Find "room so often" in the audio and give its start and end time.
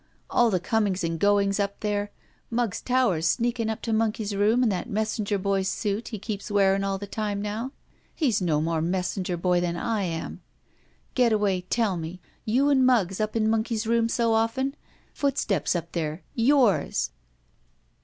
13.85-14.75